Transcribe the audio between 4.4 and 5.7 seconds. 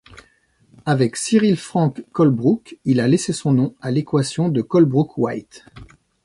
de Colebrook-White.